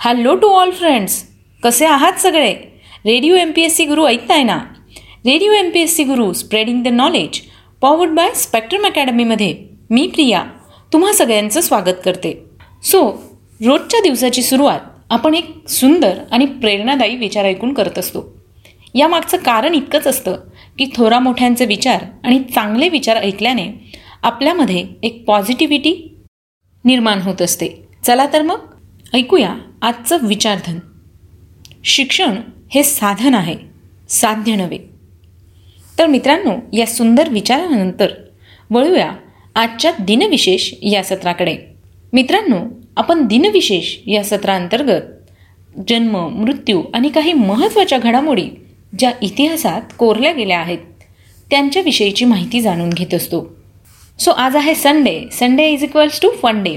[0.00, 1.22] Hello to all friends
[1.62, 2.52] कसे आहात सगळे?
[3.06, 4.58] Radio M P S C Guru ऐकताय ना?
[5.26, 7.40] Radio M P S C Guru spreading the knowledge
[7.80, 9.54] powered by spectrum अकॅडमीमध्ये
[9.90, 10.44] मी प्रिया
[10.92, 12.32] तुम्हा सगळ्यांचं स्वागत करते.
[12.82, 13.00] सो
[13.66, 14.80] रोजच्या दिवसाची सुरुवात
[15.10, 18.24] आपण एक सुंदर आणि प्रेरणादायी विचार ऐकून करत असतो.
[18.94, 20.36] यामागचं कारण इतकंच असतं
[20.78, 23.68] की थोरा मोठ्यांचे विचार आणि चांगले विचार ऐकल्याने
[24.22, 25.94] आपल्यामध्ये एक पॉझिटिव्हिटी
[26.84, 27.68] निर्माण होत असते.
[28.04, 28.60] चला तर मग
[29.14, 30.78] ऐकूया आजचं विचारधन.
[31.84, 32.34] शिक्षण
[32.70, 33.56] हे साधन आहे
[34.08, 34.78] साध्य नव्हे.
[35.98, 38.08] तर मित्रांनो या सुंदर विचारानंतर
[38.70, 39.12] वळूया
[39.54, 41.56] आजच्या दिनविशेष या सत्राकडे.
[42.12, 42.56] मित्रांनो
[42.96, 45.00] आपण दिनविशेष या सत्रांतर्गत
[45.88, 48.48] जन्म मृत्यू आणि काही महत्त्वाच्या घडामोडी
[48.98, 50.78] ज्या इतिहासात कोरल्या गेल्या आहेत
[51.50, 53.56] त्यांच्याविषयीची माहिती जाणून घेत असतो.
[54.18, 56.76] सो आज आहे Sunday Sunday is equals to fun day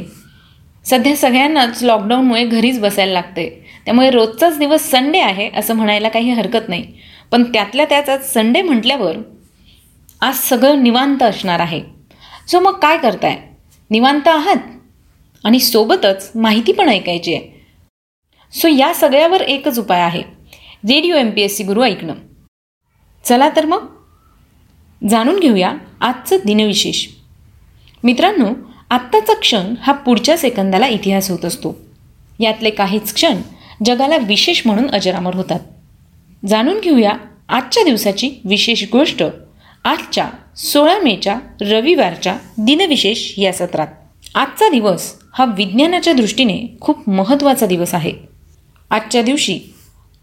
[0.85, 6.69] सध्या सगळ्यांनाच लॉकडाऊनमुळे घरीच बसायला लागते त्यामुळे रोजचाच दिवस संडे आहे असं म्हणायला काही हरकत
[6.69, 6.93] नाही.
[7.31, 9.15] पण त्यातल्या त्याच आज संडे म्हटल्यावर
[10.21, 11.81] आज सगळं निवांत असणार आहे.
[12.47, 13.37] सो मग काय करताय?
[13.89, 14.57] निवांत आहात?
[15.43, 17.65] आणि सोबतच माहिती पण ऐकायची आहे.
[18.53, 20.23] सो या सगळ्यावर एकच उपाय आहे.
[20.89, 22.13] Radio M P S C Guru ऐकणं.
[23.23, 23.87] चला तर मग
[25.09, 27.07] जाणून घेऊया आजचं दिनविशेष.
[28.03, 31.77] मित्रांनो आत्ताचा क्षण हा पुढच्या सेकंदाला इतिहास होत असतो.
[32.39, 33.37] यातले काहीच क्षण
[33.85, 35.59] जगाला विशेष म्हणून अजरामर होतात.
[36.47, 37.11] जाणून घेऊया
[37.49, 39.23] आजच्या दिवसाची विशेष गोष्ट
[39.85, 43.87] आजच्या सोळा मेच्या रविवारच्या दिनविशेष या सत्रात.
[44.35, 48.13] आजचा दिवस हा विज्ञानाच्या दृष्टीने खूप महत्त्वाचा दिवस आहे.
[48.89, 49.59] आजच्या दिवशी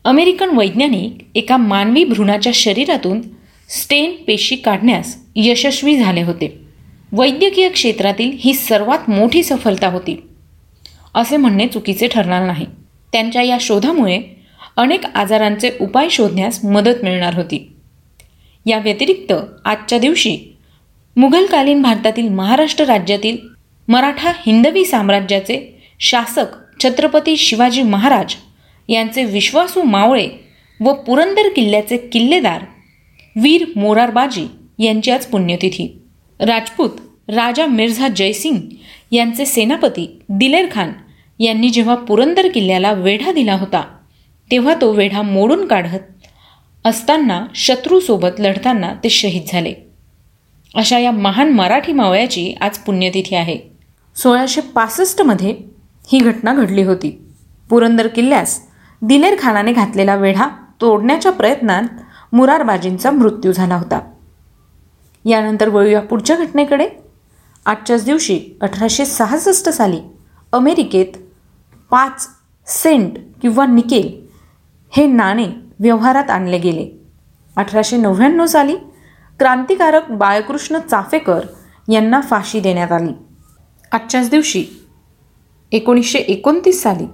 [0.04, 3.20] अमेरिकन वैज्ञानिक एका मानवी भ्रूणाच्या शरीरातून
[3.68, 6.67] स्टेन पेशी काढण्यास यशस्वी झाले होते.
[7.12, 10.16] वैद्यकीय क्षेत्रातील ही सर्वात मोठी सफलता होती.
[11.14, 12.66] असे म्हणणे चुकीचे ठरणार नाही.
[13.12, 14.20] त्यांच्या या शोधामुळे
[14.76, 17.66] अनेक आजारांचे उपाय शोधण्यास मदत मिळणार होती.
[18.66, 19.32] या व्यतिरिक्त
[19.64, 20.36] आजच्या दिवशी
[21.16, 23.36] मुघलकालीन भारतातील महाराष्ट्र राज्यातील
[23.88, 25.58] मराठा हिंदवी साम्राज्याचे
[26.00, 26.46] शासक
[26.82, 28.34] छत्रपती शिवाजी महाराज
[28.88, 30.28] यांचे विश्वासू मावळे
[30.80, 32.64] व पुरंदर किल्ल्याचे किल्लेदार
[33.36, 34.46] वीर मोरारबाजी
[34.78, 35.88] यांची आज पुण्यतिथी.
[36.40, 36.90] राजपूत
[37.28, 38.56] राजा मिर्झा जयसिंग
[39.12, 40.92] यांचे सेनापती दिलेर खान
[41.38, 43.82] यांनी जेव्हा पुरंदर किल्ल्याला वेढा दिला होता
[44.50, 45.98] तेव्हा तो वेढा मोडून काढत
[46.84, 49.74] असताना शत्रूसोबत लढताना ते शहीद झाले.
[50.74, 53.58] अशा या महान मराठी मावळ्याची आज पुण्यतिथी आहे.
[54.16, 55.54] सोळाशे पासष्टमध्ये
[56.12, 57.10] ही घटना घडली होती.
[57.70, 58.60] पुरंदर किल्ल्यास
[59.02, 60.48] दिलेर खानाने घातलेला वेढा
[60.80, 64.00] तोडण्याच्या प्रयत्नात मुरारबाजींचा मृत्यू झाला होता.
[65.24, 66.88] यानंतर वळूया पुढच्या घटनेकडे.
[67.66, 70.00] आजच्याच दिवशी अठराशे सहासष्ट साली
[70.52, 71.16] अमेरिकेत
[71.90, 72.28] पाच
[72.66, 74.10] सेंट किंवा निकेल
[74.92, 75.46] हे नाणे
[75.80, 76.90] व्यवहारात आणले गेले.
[77.56, 78.76] अठराशे नव्याण्णव साली
[79.38, 81.46] क्रांतिकारक बाळकृष्ण चाफेकर
[81.88, 83.12] यांना फाशी देण्यात आली.
[83.92, 84.64] आजच्याच दिवशी
[85.72, 87.06] एकोणीसशे एकोणतीस साली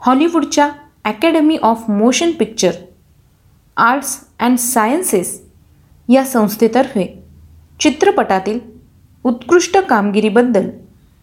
[0.00, 0.70] हॉलिवूडच्या
[1.04, 2.72] Academy of Motion Picture
[3.76, 5.40] Arts and Sciences
[6.08, 7.25] या संस्थेतर्फे
[7.80, 8.60] चित्रपटातील
[9.24, 10.70] उत्कृष्ट कामगिरीबद्दल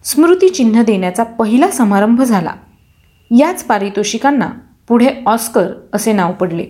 [0.04, 2.54] स्मृतिचिन्ह देण्याचा पहिला समारंभ झाला.
[3.38, 4.50] याच पारितोषिकांना
[4.88, 6.66] पुढे ऑस्कर असे नाव पडले.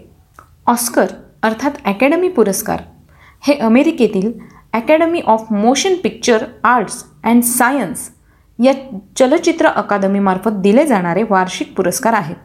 [0.65, 1.05] ऑस्कर
[1.43, 2.81] अर्थात अकॅडमी पुरस्कार.
[3.41, 4.33] हे अमेरिकेतील
[4.73, 8.09] Academy of Motion Picture Arts and Science
[8.63, 8.73] या
[9.15, 12.35] चलचित्र अकादमीमार्फत दिले जाणारे वार्षिक पुरस्कार आहेत.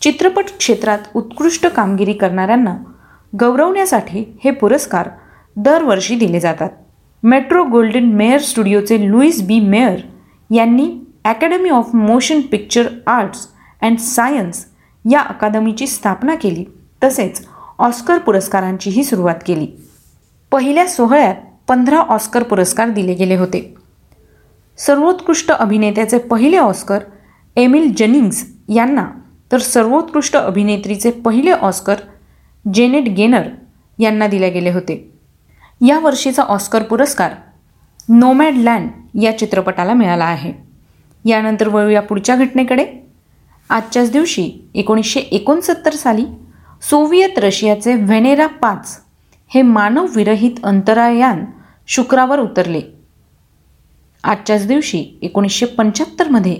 [0.00, 2.76] चित्रपट क्षेत्रात उत्कृष्ट कामगिरी करणाऱ्यांना
[3.40, 5.08] गौरवण्यासाठी हे पुरस्कार
[5.56, 6.70] दरवर्षी दिले जातात.
[7.22, 10.00] मेट्रो गोल्डन मेयर स्टुडिओचे लुईस बी मेयर
[10.50, 13.48] यांनी Academy of Motion Picture Arts
[13.82, 14.66] and Science
[15.10, 16.64] या अकादमीची स्थापना केली.
[17.02, 17.46] तसेच
[17.78, 19.66] ऑस्कर पुरस्कारांचीही सुरुवात केली.
[20.50, 21.34] पहिल्या सोहळ्यात
[21.68, 23.74] पंधरा ऑस्कर पुरस्कार दिले गेले होते.
[24.78, 26.98] सर्वोत्कृष्ट अभिनेत्याचे पहिले ऑस्कर
[27.56, 29.06] एमिल जनिंग्स यांना
[29.52, 31.94] तर सर्वोत्कृष्ट अभिनेत्रीचे पहिले ऑस्कर
[32.74, 33.48] जेनेट गेनर
[33.98, 35.11] यांना दिले गेले होते.
[35.86, 37.32] या वर्षीचा ऑस्कर पुरस्कार
[38.08, 38.88] नोमॅड लँड
[39.22, 40.52] या चित्रपटाला मिळाला आहे.
[41.24, 42.86] यानंतर वळूया पुढच्या घटनेकडे.
[43.70, 46.24] आजच्याच दिवशी एकोणीसशे एकोणसत्तर साली
[46.90, 49.00] सोव्हिएत रशियाचे व्हेनेरा पाच
[49.48, 51.44] हे मानवविरहित अंतरायान
[51.86, 52.80] शुक्रावर उतरले.
[54.24, 56.56] आजच्याच दिवशी एकोणीसशे पंच्याहत्तरमध्ये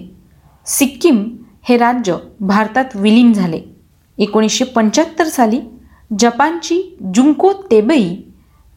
[0.66, 3.60] सिक्कीम हे राज्य भारतात विलीन झाले.
[4.18, 5.60] एकोणीसशे पंच्याहत्तर साली
[6.18, 8.16] जपानची जुंको तेबई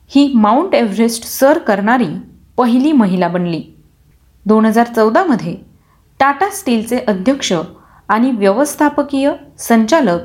[0.08, 2.08] ही माउंट एव्हरेस्ट सर करणारी
[2.58, 3.64] पहिली महिला बनली.
[4.46, 5.56] दोन हजार चौदामध्ये
[6.20, 7.54] टाटा स्टीलचे अध्यक्ष
[8.10, 10.20] आणि व्यवस्थापकीय संचालक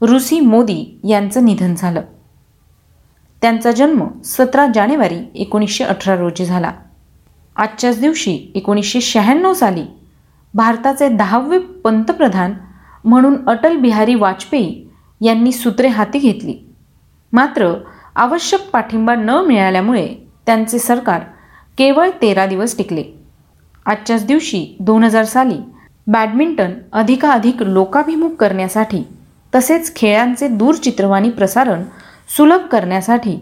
[0.00, 2.00] रुसी मोदी यांचं निधन झालं.
[3.42, 6.72] त्यांचा जन्म सतरा जानेवारी एकोणीसशे अठरा रोजी झाला.
[7.56, 9.84] आजच्याच दिवशी एकोणीसशे शहाण्णव साली
[10.54, 12.54] भारताचे दहावे पंतप्रधान
[13.04, 14.88] म्हणून अटल बिहारी वाजपेयी
[15.20, 16.54] यांनी सूत्रे हाती घेतली.
[17.32, 17.74] मात्र
[18.16, 20.06] आवश्यक पाठिंबा न मिळाल्यामुळे
[20.46, 21.20] त्यांचे सरकार
[21.78, 23.04] केवळ तेरा दिवस टिकले.
[23.86, 25.58] आजच्याच दिवशी दोन हजार साली
[26.06, 29.02] बॅडमिंटन अधिकाधिक लोकाभिमुख करण्यासाठी
[29.54, 31.82] तसेच खेळांचे दूरचित्रवाणी प्रसारण
[32.36, 33.38] सुलभ करण्यासाठी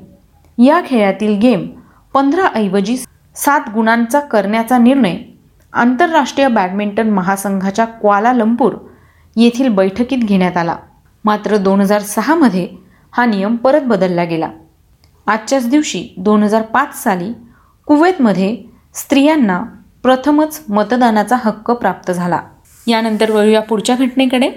[0.58, 1.66] या खेळातील गेम
[2.14, 2.96] पंधराऐवजी
[3.36, 5.16] सात गुणांचा करण्याचा निर्णय
[5.72, 8.74] आंतरराष्ट्रीय बॅडमिंटन महासंघाच्या क्वालालंपूर
[9.36, 10.76] येथील बैठकीत घेण्यात आला.
[11.24, 12.68] मात्र दोन हजार सहामध्ये
[13.12, 14.48] हा नियम परत बदलला गेला.
[15.30, 17.32] आजच्याच दिवशी दोन हजार पाच साली
[17.86, 18.56] कुवेतमध्ये
[18.94, 19.62] स्त्रियांना
[20.02, 22.40] प्रथमच मतदानाचा हक्क प्राप्त झाला.
[22.86, 24.50] यानंतर वळूया पुढच्या घटनेकडे.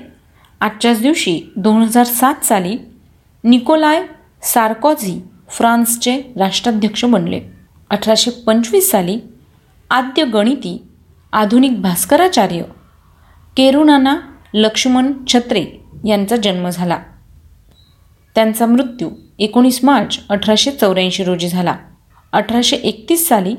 [0.61, 2.77] आजच्याच दिवशी दोन हजार सात साली
[3.43, 4.05] निकोलाय
[4.41, 7.41] सार्कॉझी फ्रान्सचे राष्ट्राध्यक्ष बनले.
[7.89, 9.19] अठराशे पंचवीस साली
[9.89, 10.87] आद्य गणिती
[11.33, 12.61] आधुनिक भास्कराचार्य
[13.57, 14.15] केरुनाना
[14.53, 15.65] लक्ष्मण छत्रे
[16.05, 16.97] यांचा जन्म झाला.
[18.35, 19.09] त्यांचा मृत्यू
[19.39, 21.75] एकोणीस मार्च अठराशे चौऱ्याऐंशी रोजी झाला.
[22.31, 23.55] अठराशे एकतीस साली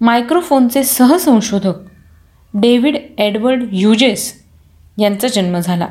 [0.00, 1.74] मायक्रोफोनचे सहसंशोधक
[2.54, 4.42] डेव्हिड एडवर्ड ह्युजेस
[4.98, 5.86] यांचा जन्म झाला.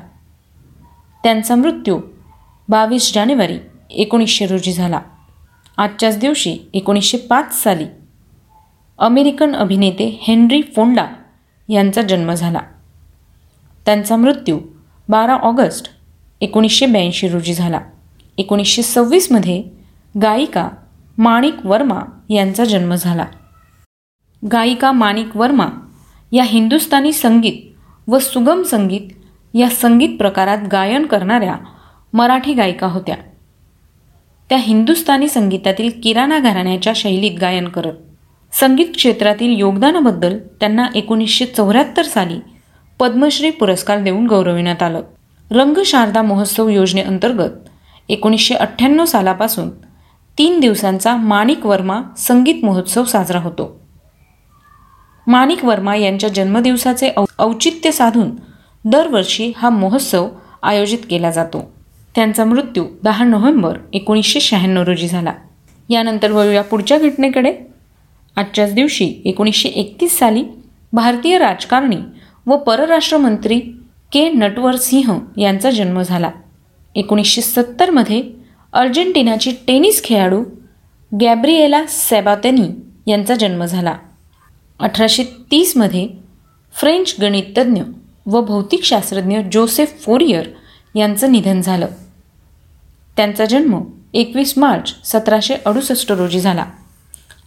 [1.23, 2.01] त्यांचा मृत्यू
[2.69, 3.57] बावीस जानेवारी
[3.89, 4.99] एकोणीसशे रोजी झाला.
[5.77, 7.85] आजच्याच दिवशी एकोणीसशे पाच साली
[8.99, 11.05] अमेरिकन अभिनेते हेनरी फोंडा
[11.69, 12.59] यांचा जन्म झाला.
[13.85, 14.59] त्यांचा मृत्यू
[15.09, 15.91] बारा ऑगस्ट
[16.41, 17.79] एकोणीसशे ब्याऐंशी रोजी झाला.
[18.37, 19.63] एकोणीसशे सव्वीसमध्ये
[20.21, 20.69] गायिका
[21.17, 21.99] माणिक वर्मा
[22.29, 23.25] यांचा जन्म झाला.
[24.51, 25.67] गायिका माणिक वर्मा
[26.31, 27.53] या हिंदुस्थानी संगीत
[28.07, 29.01] व सुगम संगीत
[29.53, 31.55] या संगीत प्रकारात गायन करणाऱ्या
[32.13, 33.15] मराठी गायिका होत्या.
[34.49, 37.93] त्या हिंदुस्थानी संगीतातील किराणा घराण्याच्या शैलीत गायन करत
[38.53, 42.39] संगीत क्षेत्रातील योगदानाबद्दल त्यांना एकोणीसशे चौऱ्याहत्तर साली
[42.99, 45.01] पद्मश्री पुरस्कार देऊन गौरविण्यात आलं.
[45.51, 47.49] रंग शारदा महोत्सव योजनेअंतर्गत
[48.09, 49.69] एकोणीसशे अठ्ठ्याण्णव सालापासून
[50.37, 53.79] तीन दिवसांचा माणिक वर्मा संगीत महोत्सव साजरा होतो.
[55.27, 58.31] माणिक वर्मा यांच्या जन्मदिवसाचे औ औचित्य साधून
[58.85, 60.27] दरवर्षी हा महोत्सव
[60.63, 61.71] आयोजित केला जातो.
[62.15, 65.33] त्यांचा मृत्यू दहा नोव्हेंबर एकोणीसशे शहाण्णव रोजी झाला.
[65.89, 67.53] यानंतर वळूया पुढच्या घटनेकडे.
[68.35, 70.45] आजच्याच दिवशी एकोणीसशे एकतीस साली
[70.93, 71.97] भारतीय राजकारणी
[72.45, 73.59] व परराष्ट्रमंत्री
[74.11, 76.31] के नटवर सिंह यांचा जन्म झाला.
[76.95, 78.23] एकोणीसशे सत्तरमध्ये
[78.73, 80.43] अर्जेंटिनाची टेनिस खेळाडू
[81.21, 82.67] गॅब्रिएला सॅबातेनी
[83.07, 83.97] यांचा जन्म झाला.
[84.79, 86.09] अठराशे तीसमध्ये
[86.73, 87.81] फ्रेंच गणिततज्ञ
[88.25, 90.47] व भौतिकशास्त्रज्ञ जोसेफ फोरियर
[90.95, 91.87] यांचं निधन झालं.
[93.17, 93.81] त्यांचा जन्म
[94.13, 96.65] एकवीस मार्च सतराशे अडुसष्ट रोजी झाला.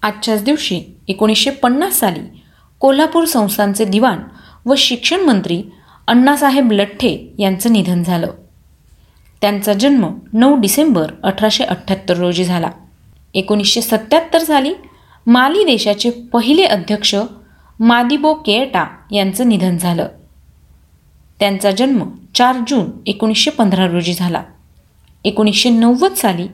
[0.02, 2.42] आजच्याच दिवशी एकोणीसशे पन्नास साली
[2.80, 4.18] कोल्हापूर संस्थांचे दिवाण
[4.66, 5.62] व शिक्षण मंत्री
[6.06, 8.30] अण्णासाहेब लठ्ठे यांचं निधन झालं.
[9.40, 12.70] त्यांचा जन्म नऊ डिसेंबर अठराशे अठ्ठ्याहत्तर रोजी झाला.
[13.34, 14.74] एकोणीसशे सत्त्याहत्तर साली
[15.26, 17.14] माली देशाचे पहिले अध्यक्ष
[17.80, 20.08] मादिबो केटा यांचं निधन झालं.
[21.40, 22.02] त्यांचा जन्म
[22.34, 24.42] चार जून एकोणीसशे पंधरा रोजी झाला.
[25.24, 26.48] एकोणीसशे नव्वद साली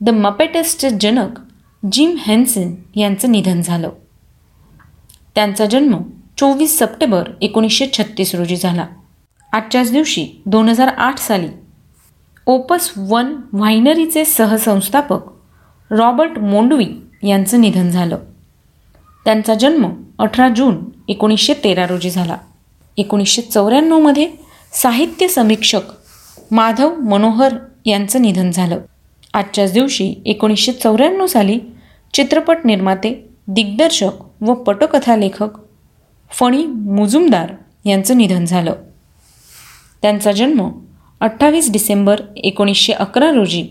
[0.00, 1.40] द मपेटसचे जनक
[1.92, 3.90] जिम हॅन्सन यांचं निधन झालं.
[5.34, 5.96] त्यांचा जन्म
[6.38, 8.86] चोवीस सप्टेंबर एकोणीसशे छत्तीस रोजी झाला.
[9.52, 11.48] आजच्याच दिवशी दोन हजार आठ साली
[12.46, 15.18] ओपस वन व्हायनरीचे सहसंस्थापक
[15.90, 16.86] रॉबर्ट मोंडवी
[17.22, 18.18] यांचं निधन झालं.
[19.24, 19.86] त्यांचा जन्म
[20.18, 22.36] अठरा जून एकोणीसशे तेरा रोजी झाला.
[22.96, 24.30] एकोणीसशे चौऱ्याण्णवमध्ये
[24.72, 25.80] साहित्य समीक्षक
[26.50, 27.54] माधव मनोहर
[27.86, 28.78] यांचं निधन झालं.
[29.34, 31.58] आजच्याच दिवशी एकोणीसशे चौऱ्याण्णव साली
[32.14, 35.48] चित्रपट निर्माते दिग्दर्शक व पटकथा लेखक
[36.30, 37.52] फणी मुजुमदार
[37.84, 38.72] यांचं निधन झालं.
[40.02, 40.68] त्यांचा जन्म
[41.20, 43.66] अठ्ठावीस डिसेंबर एकोणीसशे अकरा रोजी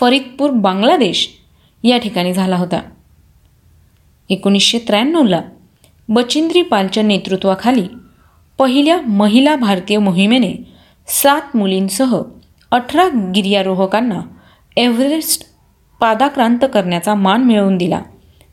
[0.00, 1.28] फरीदपूर बांगलादेश
[1.82, 2.80] या ठिकाणी झाला होता.
[4.28, 5.40] एकोणीसशे त्र्याण्णवला
[6.08, 7.86] बचिंद्री पालच्या नेतृत्वाखाली
[8.58, 10.54] पहिल्या महिला भारतीय मोहिमेने
[11.06, 12.22] सात मुलींसह
[12.70, 14.20] अठरा गिर्यारोहकांना
[14.76, 15.46] एव्हरेस्ट
[16.00, 18.00] पादाक्रांत करण्याचा मान मिळवून दिला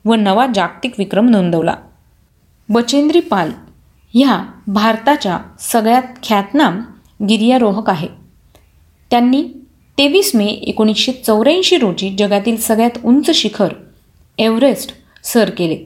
[0.04, 1.74] व नवा जागतिक विक्रम नोंदवला.
[2.68, 3.50] बचेंद्री पाल
[4.14, 6.80] ह्या भारताच्या सगळ्यात ख्यातनाम
[7.28, 8.08] गिर्यारोहक आहे.
[9.10, 9.42] त्यांनी
[9.98, 13.72] तेवीस मे एकोणीसशे चौऱ्याऐंशी रोजी जगातील सगळ्यात उंच शिखर
[14.38, 15.78] एव्हरेस्ट सर केले.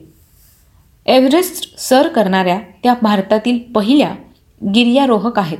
[1.05, 4.15] एव्हरेस्ट सर करणाऱ्या त्या भारतातील पहिल्या
[4.67, 5.57] गिर्यारोहक आहेत.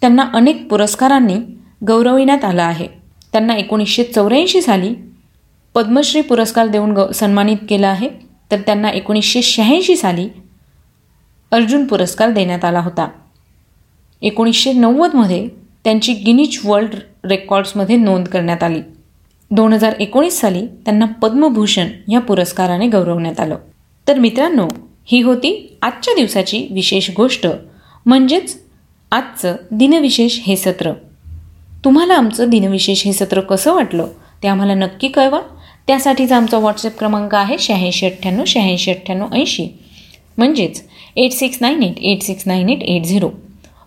[0.00, 1.34] त्यांना अनेक पुरस्कारांनी
[1.86, 2.88] गौरविण्यात आलं आहे.
[3.32, 4.94] त्यांना एकोणीसशे चौऱ्याऐंशी साली
[5.74, 8.08] पद्मश्री पुरस्कार देऊन गौ सन्मानित केलं आहे.
[8.50, 10.28] तर त्यांना एकोणीसशे शहाऐंशी साली
[11.50, 13.08] अर्जुन पुरस्कार देण्यात आला होता.
[14.22, 15.48] एकोणीसशे नव्वदमध्ये
[15.84, 18.80] त्यांची गिनीज वर्ल्ड रेकॉर्ड्समध्ये नोंद करण्यात आली.
[19.50, 23.56] दोन हजार एकोणीस साली त्यांना पद्मभूषण या पुरस्काराने गौरवण्यात आलं.
[24.08, 24.68] तर मित्रांनो
[25.04, 27.46] ही होती आजच्या दिवसाची विशेष गोष्ट.
[28.06, 28.56] म्हणजेच
[29.10, 30.92] आजचं दिनविशेष हे सत्र.
[31.84, 34.06] तुम्हाला आमचं दिनविशेष हे सत्र कसं वाटलं
[34.42, 35.40] ते आम्हाला नक्की कळवा.
[35.86, 39.68] त्यासाठीचा आमचा व्हॉट्सअप क्रमांक आहे शहाऐंशी अठ्ठ्याण्णव शहाऐंशी अठ्ठ्याण्णव ऐंशी.
[40.36, 40.82] म्हणजेच
[41.16, 43.30] eight six nine eight eight six nine eight eight zero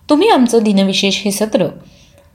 [0.10, 1.68] तुम्ही आमचं दिनविशेष हे सत्र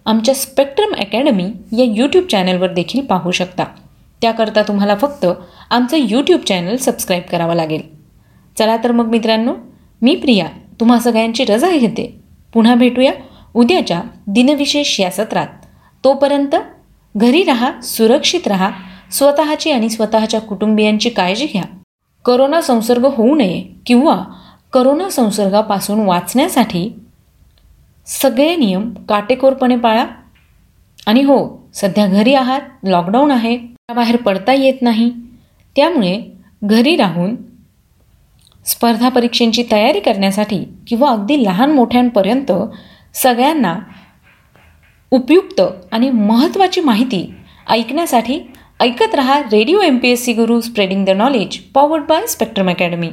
[0.06, 1.44] आमच्या स्पेक्ट्रम अकॅडमी
[1.78, 3.64] या यूट्यूब चॅनलवर देखील पाहू शकता.
[4.22, 5.26] त्याकरता तुम्हाला फक्त
[5.70, 7.80] आमचं यूट्यूब चॅनल सबस्क्राईब करावं लागेल.
[8.58, 9.54] चला तर मग मित्रांनो
[10.02, 10.46] मी प्रिया
[10.80, 12.20] तुम्हा सगळ्यांची रजा घेते.
[12.54, 13.12] पुन्हा भेटूया
[13.54, 15.46] उद्याच्या दिनविशेष या सत्रात.
[16.04, 16.56] तोपर्यंत
[17.16, 18.70] घरी राहा सुरक्षित राहा
[19.12, 21.62] स्वतःची आणि स्वतःच्या कुटुंबियांची काळजी घ्या.
[22.24, 24.22] करोना संसर्ग होऊ नये किंवा
[24.72, 26.92] करोना संसर्गापासून वाचण्यासाठी
[28.10, 30.06] सगळे नियम काटेकोरपणे पाळा.
[31.06, 31.36] आणि हो
[31.74, 33.56] सध्या घरी आहात लॉकडाऊन आहे
[33.94, 35.10] बाहेर पडता येत नाही.
[35.76, 36.20] त्यामुळे
[36.64, 37.36] घरी राहून
[38.66, 42.52] स्पर्धा परीक्षेंची तयारी करण्यासाठी किंवा अगदी लहान मोठ्यांपर्यंत
[43.14, 43.78] सगळ्यांना
[45.10, 45.60] उपयुक्त
[45.92, 47.34] आणि महत्त्वाची माहिती
[47.68, 48.40] ऐकण्यासाठी
[48.80, 53.10] ऐकत रहा Radio M P S C Guru spreading the knowledge powered by Spectrum Academy